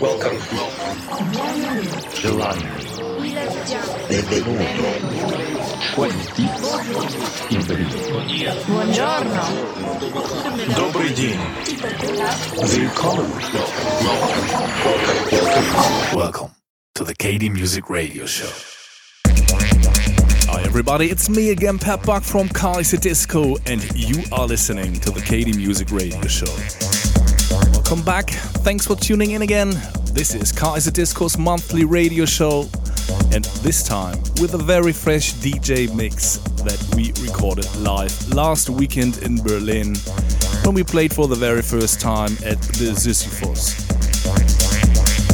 Welcome. 0.00 0.38
July. 2.14 2.56
Benvenuto. 4.08 4.64
Quanti. 5.94 6.42
Benvenuto. 7.50 7.96
Buongiorno. 8.66 9.42
Добрый 10.76 11.10
день. 11.14 11.38
Willkommen. 12.62 13.30
Welcome 16.14 16.50
to 16.94 17.04
the 17.04 17.14
KD 17.14 17.50
Music 17.50 17.90
Radio 17.90 18.26
Show. 18.26 18.50
Hi 20.48 20.62
everybody, 20.62 21.10
it's 21.10 21.28
me 21.28 21.50
again, 21.50 21.78
Pat 21.78 22.02
Buck 22.04 22.22
from 22.22 22.48
Kaiser 22.48 22.96
Disco, 22.96 23.56
and 23.66 23.82
you 23.94 24.22
are 24.32 24.46
listening 24.46 24.94
to 25.00 25.10
the 25.10 25.20
KD 25.20 25.56
Music 25.56 25.90
Radio 25.90 26.26
Show. 26.26 26.99
Welcome 27.91 28.05
back, 28.05 28.29
thanks 28.63 28.87
for 28.87 28.95
tuning 28.95 29.31
in 29.31 29.41
again. 29.41 29.71
This 30.13 30.33
is 30.33 30.53
Kaiser 30.53 30.91
Disco's 30.91 31.37
monthly 31.37 31.83
radio 31.83 32.23
show, 32.23 32.69
and 33.33 33.43
this 33.65 33.83
time 33.83 34.17
with 34.39 34.53
a 34.53 34.57
very 34.57 34.93
fresh 34.93 35.33
DJ 35.33 35.93
mix 35.93 36.37
that 36.63 36.81
we 36.95 37.11
recorded 37.21 37.67
live 37.75 38.33
last 38.33 38.69
weekend 38.69 39.17
in 39.23 39.43
Berlin 39.43 39.95
when 40.63 40.73
we 40.73 40.85
played 40.85 41.13
for 41.13 41.27
the 41.27 41.35
very 41.35 41.61
first 41.61 41.99
time 41.99 42.31
at 42.45 42.61
the 42.79 42.93
Sisyphos. 42.95 43.75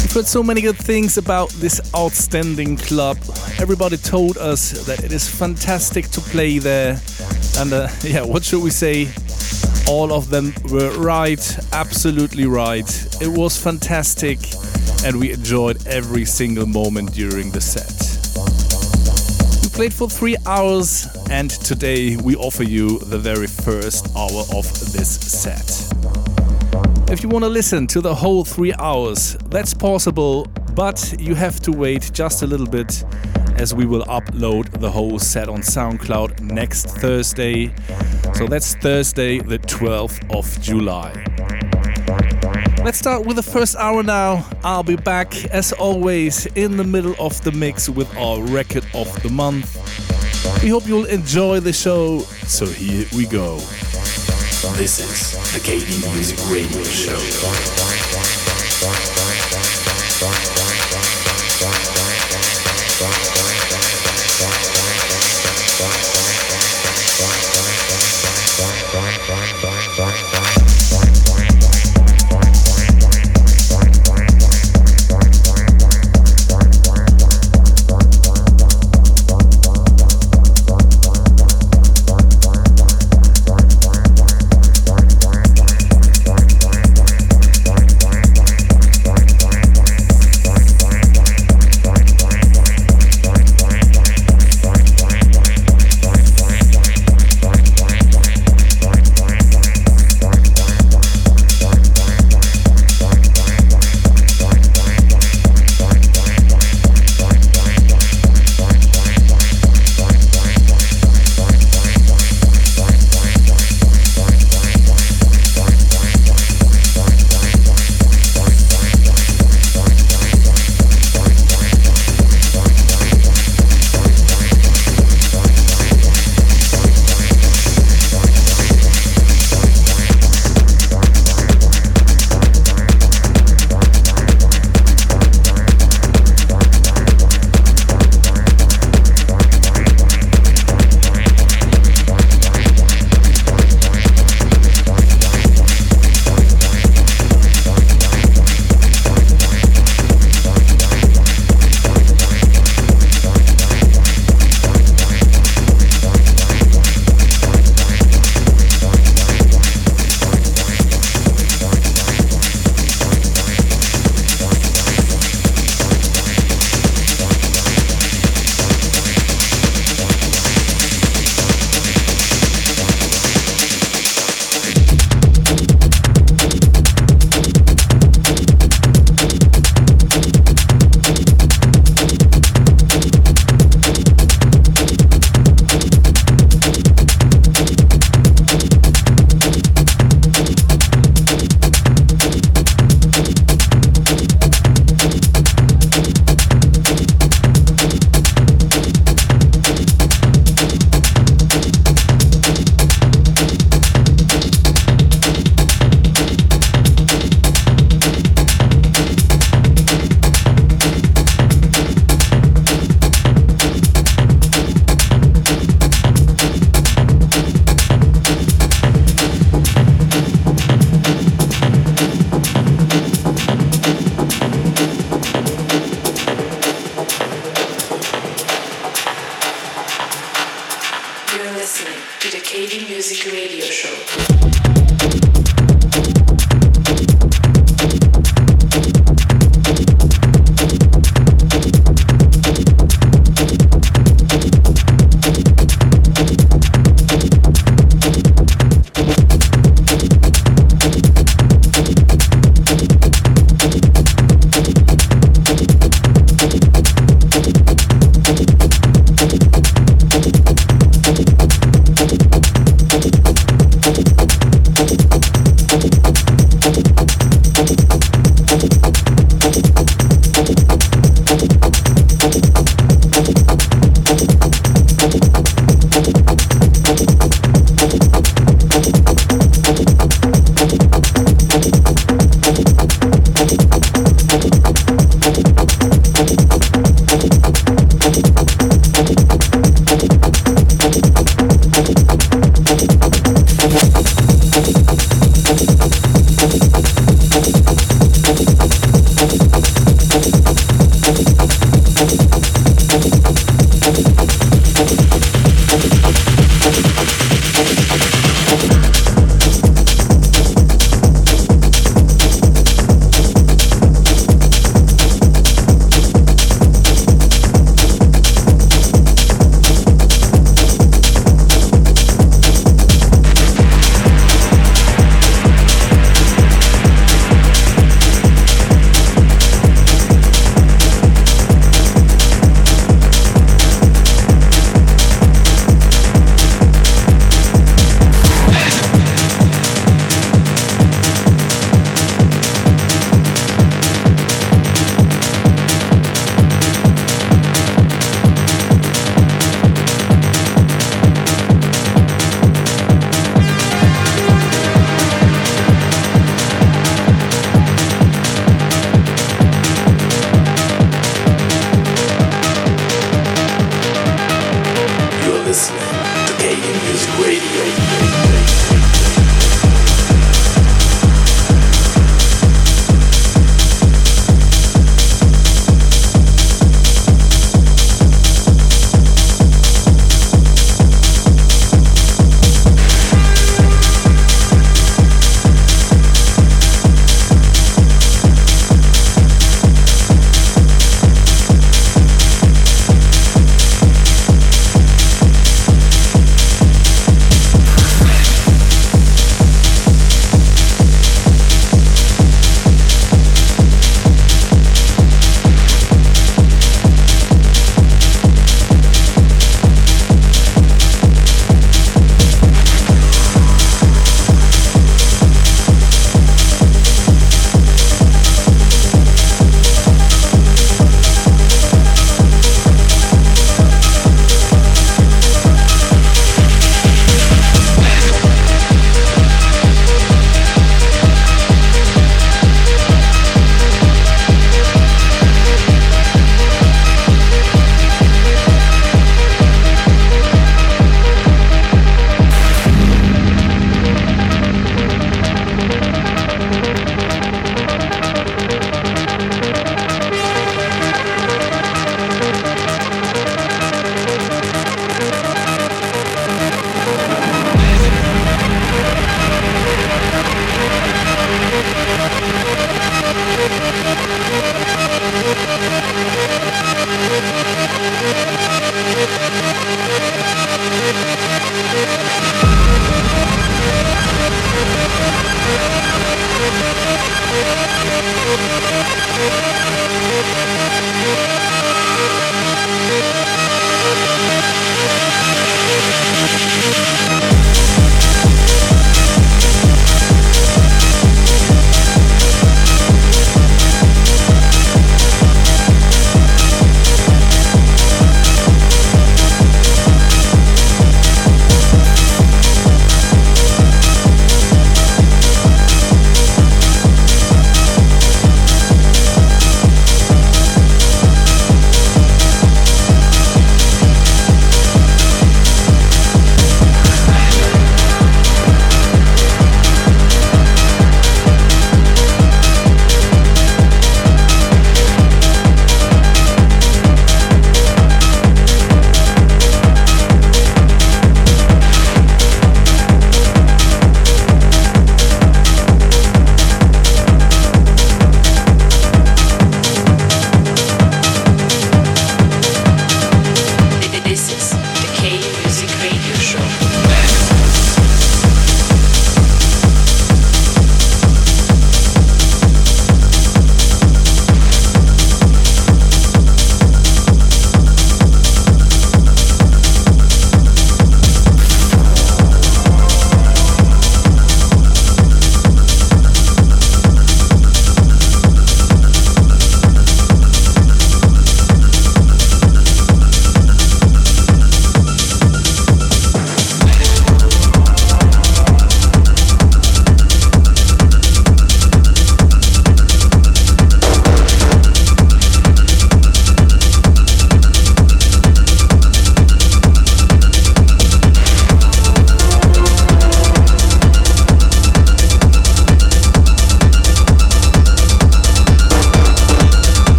We've 0.00 0.14
heard 0.14 0.26
so 0.26 0.42
many 0.42 0.62
good 0.62 0.78
things 0.78 1.18
about 1.18 1.50
this 1.50 1.82
outstanding 1.94 2.78
club. 2.78 3.18
Everybody 3.58 3.98
told 3.98 4.38
us 4.38 4.70
that 4.86 5.04
it 5.04 5.12
is 5.12 5.28
fantastic 5.28 6.08
to 6.12 6.22
play 6.22 6.58
there. 6.58 6.98
And 7.58 7.74
uh, 7.74 7.88
yeah, 8.02 8.22
what 8.22 8.42
should 8.42 8.62
we 8.62 8.70
say? 8.70 9.08
All 9.88 10.12
of 10.12 10.28
them 10.28 10.52
were 10.70 10.90
right, 10.98 11.58
absolutely 11.72 12.44
right. 12.44 12.86
It 13.22 13.28
was 13.28 13.56
fantastic, 13.56 14.38
and 15.02 15.18
we 15.18 15.32
enjoyed 15.32 15.86
every 15.86 16.26
single 16.26 16.66
moment 16.66 17.14
during 17.14 17.50
the 17.50 17.60
set. 17.62 17.94
We 19.62 19.70
played 19.70 19.94
for 19.94 20.10
three 20.10 20.36
hours, 20.44 21.08
and 21.30 21.50
today 21.50 22.16
we 22.16 22.36
offer 22.36 22.64
you 22.64 22.98
the 22.98 23.18
very 23.18 23.46
first 23.46 24.14
hour 24.14 24.44
of 24.54 24.66
this 24.92 25.08
set. 25.08 25.68
If 27.10 27.22
you 27.22 27.30
want 27.30 27.44
to 27.44 27.48
listen 27.48 27.86
to 27.86 28.02
the 28.02 28.14
whole 28.14 28.44
three 28.44 28.74
hours, 28.78 29.38
that's 29.46 29.72
possible, 29.72 30.46
but 30.74 31.14
you 31.18 31.34
have 31.34 31.60
to 31.60 31.72
wait 31.72 32.10
just 32.12 32.42
a 32.42 32.46
little 32.46 32.66
bit 32.66 33.04
as 33.58 33.74
we 33.74 33.84
will 33.84 34.04
upload 34.04 34.70
the 34.80 34.90
whole 34.90 35.18
set 35.18 35.48
on 35.48 35.60
SoundCloud 35.60 36.40
next 36.40 36.86
Thursday. 36.86 37.72
So 38.34 38.46
that's 38.46 38.76
Thursday, 38.76 39.40
the 39.40 39.58
12th 39.58 40.20
of 40.30 40.60
July. 40.60 41.12
Let's 42.84 42.98
start 42.98 43.26
with 43.26 43.36
the 43.36 43.42
first 43.42 43.74
hour 43.76 44.04
now. 44.04 44.48
I'll 44.62 44.84
be 44.84 44.94
back, 44.96 45.44
as 45.46 45.72
always, 45.72 46.46
in 46.54 46.76
the 46.76 46.84
middle 46.84 47.16
of 47.18 47.42
the 47.42 47.50
mix 47.50 47.88
with 47.88 48.16
our 48.16 48.40
record 48.40 48.86
of 48.94 49.22
the 49.22 49.30
month. 49.30 49.76
We 50.62 50.68
hope 50.68 50.86
you'll 50.86 51.06
enjoy 51.06 51.58
the 51.60 51.72
show, 51.72 52.20
so 52.46 52.64
here 52.66 53.06
we 53.14 53.26
go. 53.26 53.56
This 54.76 55.00
is 55.00 55.32
the 55.52 55.60
KD 55.60 56.14
Music 56.14 56.38
Radio 56.50 56.82
Show. 56.84 57.18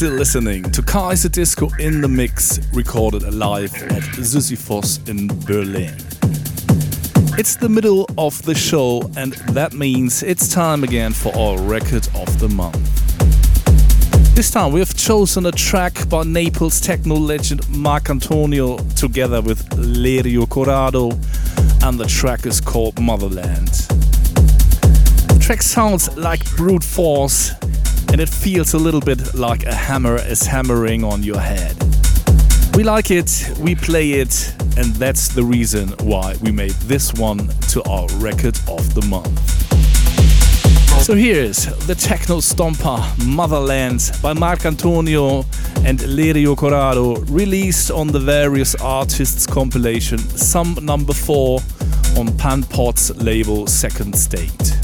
Still 0.00 0.14
listening 0.14 0.62
to 0.62 0.80
Kaiser 0.80 1.28
Disco 1.28 1.68
in 1.78 2.00
the 2.00 2.08
Mix, 2.08 2.58
recorded 2.72 3.22
live 3.34 3.74
at 3.82 4.02
Sisyphos 4.16 5.06
in 5.06 5.26
Berlin. 5.44 5.94
It's 7.38 7.56
the 7.56 7.68
middle 7.68 8.08
of 8.16 8.40
the 8.44 8.54
show, 8.54 9.02
and 9.18 9.34
that 9.52 9.74
means 9.74 10.22
it's 10.22 10.48
time 10.48 10.84
again 10.84 11.12
for 11.12 11.36
our 11.36 11.60
record 11.60 12.08
of 12.14 12.40
the 12.40 12.48
month. 12.48 12.80
This 14.34 14.50
time 14.50 14.72
we 14.72 14.80
have 14.80 14.96
chosen 14.96 15.44
a 15.44 15.52
track 15.52 16.08
by 16.08 16.22
Naples 16.22 16.80
techno 16.80 17.16
legend 17.16 17.60
Marcantonio 17.64 18.78
together 18.94 19.42
with 19.42 19.68
Lerio 19.76 20.48
Corrado, 20.48 21.10
and 21.86 22.00
the 22.00 22.06
track 22.06 22.46
is 22.46 22.58
called 22.58 22.98
Motherland. 22.98 23.68
The 25.28 25.38
track 25.38 25.60
sounds 25.60 26.16
like 26.16 26.42
brute 26.56 26.84
force 26.84 27.52
and 28.12 28.20
it 28.20 28.28
feels 28.28 28.74
a 28.74 28.78
little 28.78 29.00
bit 29.00 29.34
like 29.34 29.64
a 29.64 29.74
hammer 29.74 30.16
is 30.16 30.42
hammering 30.42 31.04
on 31.04 31.22
your 31.22 31.40
head. 31.40 31.76
We 32.74 32.84
like 32.84 33.10
it, 33.10 33.50
we 33.60 33.74
play 33.74 34.12
it, 34.12 34.54
and 34.76 34.94
that's 34.96 35.28
the 35.28 35.44
reason 35.44 35.88
why 36.00 36.36
we 36.42 36.50
made 36.52 36.74
this 36.88 37.12
one 37.14 37.48
to 37.72 37.82
our 37.84 38.06
record 38.16 38.58
of 38.68 38.94
the 38.94 39.06
month. 39.08 39.38
So 41.02 41.14
here's 41.14 41.66
the 41.86 41.94
techno 41.94 42.38
stomper 42.38 43.00
Motherland 43.26 44.10
by 44.22 44.34
Marcantonio 44.34 45.44
and 45.84 45.98
Lerio 46.00 46.56
Corrado, 46.56 47.16
released 47.32 47.90
on 47.90 48.08
the 48.08 48.20
various 48.20 48.74
artists 48.76 49.46
compilation 49.46 50.18
Some 50.18 50.78
Number 50.82 51.14
4 51.14 51.60
on 52.18 52.28
Panpot's 52.36 53.16
label 53.16 53.66
Second 53.66 54.14
State. 54.14 54.79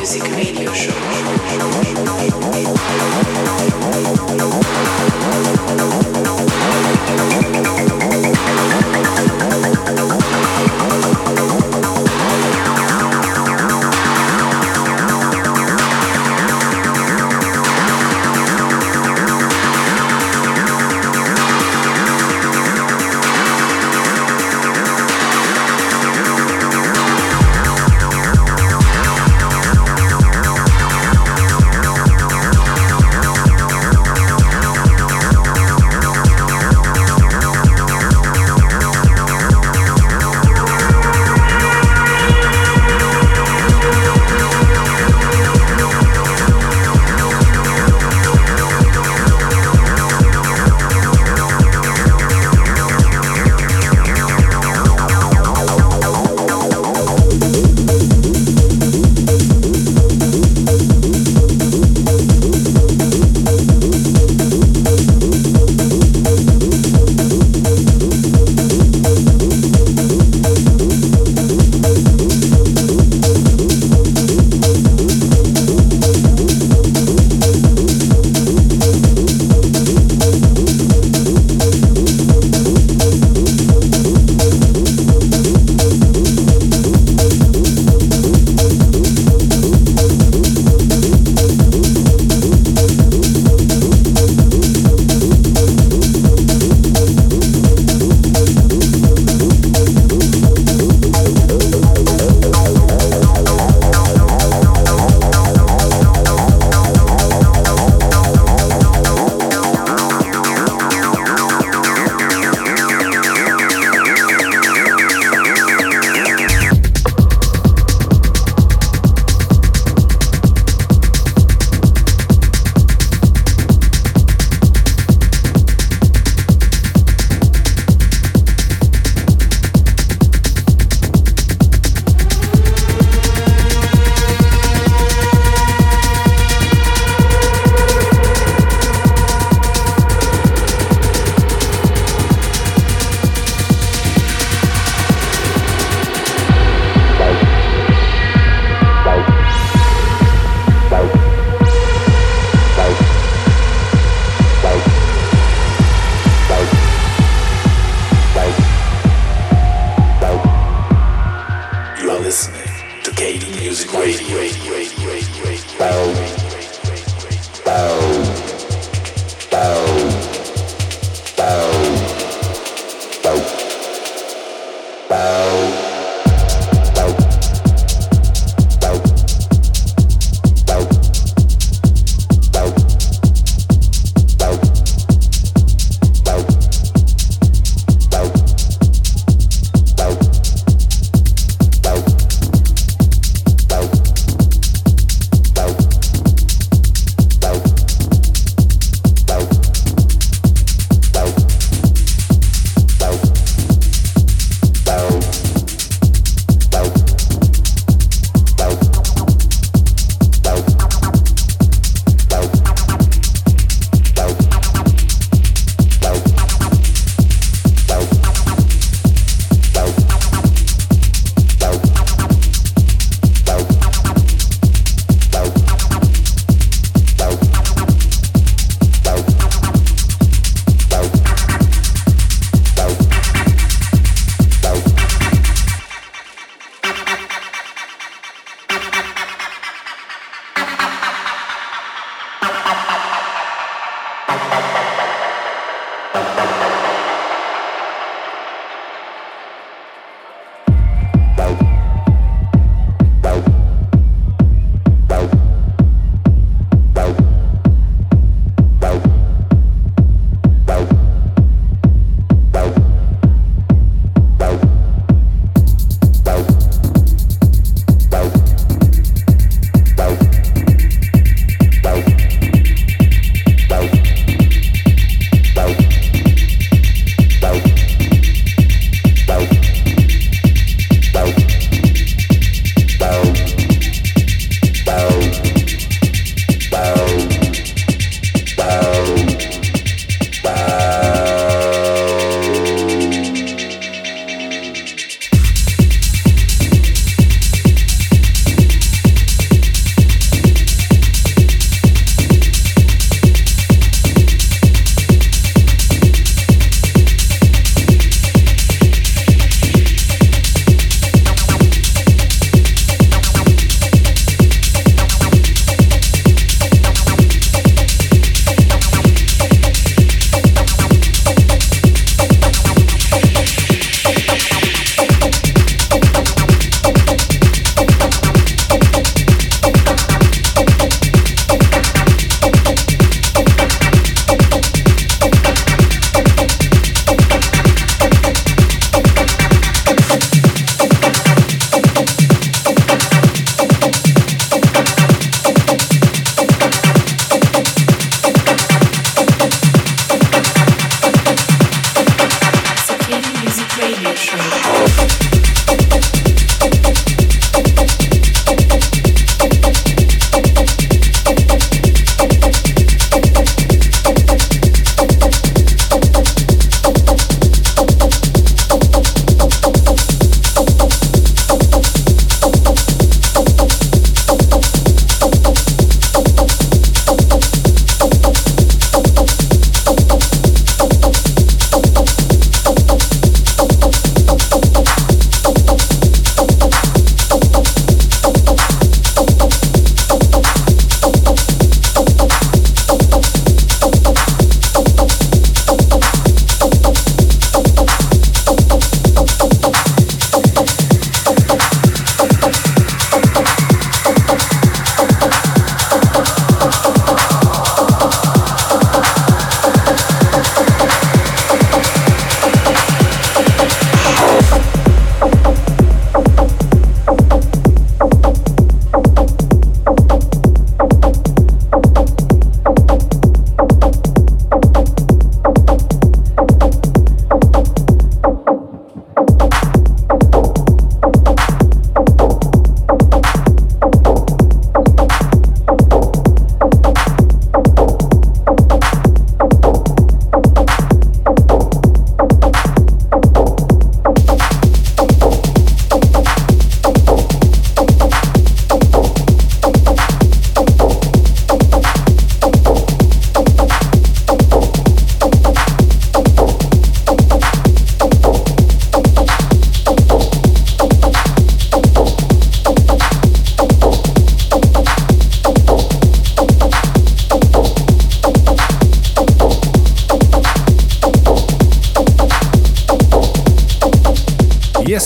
Music 0.00 0.22
Radio 0.34 0.72
Show. 0.72 1.00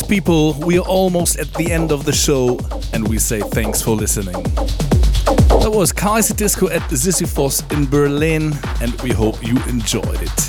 People, 0.09 0.55
we 0.67 0.79
are 0.79 0.87
almost 0.87 1.39
at 1.39 1.53
the 1.55 1.71
end 1.71 1.93
of 1.93 2.05
the 2.05 2.13
show, 2.13 2.59
and 2.93 3.07
we 3.09 3.19
say 3.19 3.41
thanks 3.41 3.81
for 3.83 3.91
listening. 3.91 4.43
That 5.63 5.71
was 5.73 5.93
Kaiserdisco 5.93 6.71
at 6.71 6.83
Sisyphos 6.91 7.63
in 7.73 7.87
Berlin, 7.87 8.53
and 8.81 8.93
we 9.03 9.11
hope 9.11 9.47
you 9.47 9.57
enjoyed 9.69 10.21
it. 10.21 10.49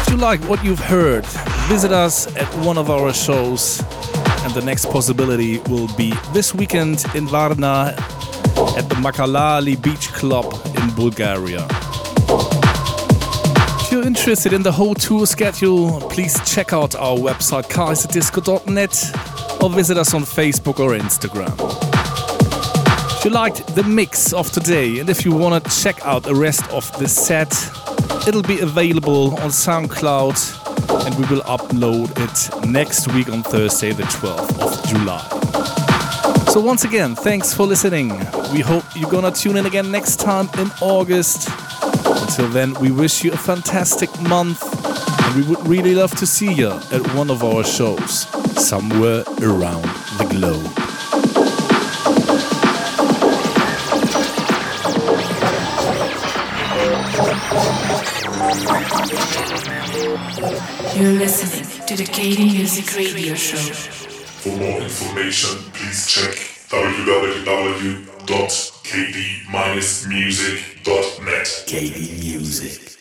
If 0.00 0.08
you 0.10 0.16
like 0.16 0.40
what 0.48 0.64
you've 0.64 0.78
heard, 0.78 1.24
visit 1.68 1.92
us 1.92 2.26
at 2.36 2.48
one 2.64 2.78
of 2.78 2.90
our 2.90 3.12
shows, 3.12 3.80
and 4.44 4.52
the 4.54 4.62
next 4.64 4.86
possibility 4.90 5.58
will 5.68 5.88
be 5.96 6.12
this 6.32 6.54
weekend 6.54 7.04
in 7.14 7.26
Varna 7.26 7.94
at 8.76 8.88
the 8.88 8.96
Makalali 8.96 9.80
Beach 9.80 10.08
Club 10.08 10.52
in 10.76 10.94
Bulgaria 10.94 11.66
you're 14.02 14.08
interested 14.08 14.52
in 14.52 14.62
the 14.64 14.72
whole 14.72 14.94
tour 14.94 15.26
schedule, 15.26 16.00
please 16.10 16.36
check 16.44 16.72
out 16.72 16.96
our 16.96 17.16
website 17.16 17.68
kaiserdisco.net 17.68 19.62
or 19.62 19.70
visit 19.70 19.96
us 19.96 20.12
on 20.12 20.22
Facebook 20.22 20.80
or 20.80 20.98
Instagram. 20.98 21.54
If 23.16 23.24
you 23.24 23.30
liked 23.30 23.74
the 23.76 23.84
mix 23.84 24.32
of 24.32 24.50
today 24.50 24.98
and 24.98 25.08
if 25.08 25.24
you 25.24 25.32
want 25.32 25.62
to 25.62 25.82
check 25.82 26.04
out 26.04 26.24
the 26.24 26.34
rest 26.34 26.68
of 26.72 26.90
the 26.98 27.06
set, 27.06 27.52
it'll 28.26 28.42
be 28.42 28.58
available 28.58 29.36
on 29.36 29.50
SoundCloud 29.50 31.06
and 31.06 31.14
we 31.14 31.24
will 31.32 31.42
upload 31.42 32.10
it 32.18 32.66
next 32.66 33.12
week 33.12 33.28
on 33.28 33.44
Thursday, 33.44 33.92
the 33.92 34.04
12th 34.04 34.58
of 34.58 34.88
July. 34.88 35.22
So, 36.50 36.60
once 36.60 36.84
again, 36.84 37.14
thanks 37.14 37.54
for 37.54 37.66
listening. 37.66 38.08
We 38.52 38.60
hope 38.60 38.84
you're 38.96 39.10
gonna 39.10 39.30
tune 39.30 39.56
in 39.56 39.66
again 39.66 39.92
next 39.92 40.18
time 40.18 40.48
in 40.58 40.70
August. 40.80 41.48
Until 42.34 42.48
then, 42.48 42.72
we 42.80 42.90
wish 42.90 43.22
you 43.22 43.30
a 43.32 43.36
fantastic 43.36 44.08
month 44.22 44.62
and 45.22 45.36
we 45.36 45.42
would 45.46 45.68
really 45.68 45.94
love 45.94 46.12
to 46.16 46.26
see 46.26 46.50
you 46.50 46.70
at 46.90 47.14
one 47.14 47.30
of 47.30 47.44
our 47.44 47.62
shows 47.62 48.20
somewhere 48.56 49.22
around 49.42 49.84
the 50.16 50.24
globe. 50.30 50.64
You're 60.96 61.12
listening 61.12 61.86
to 61.86 61.96
the 61.98 62.04
KD 62.04 62.54
Music 62.54 62.96
Radio 62.96 63.34
Show. 63.34 63.58
For 63.58 64.56
more 64.56 64.80
information, 64.80 65.70
please 65.74 66.06
check 66.06 66.52
www.kd-music.net. 68.92 71.64
KD 71.66 72.20
Music. 72.20 72.91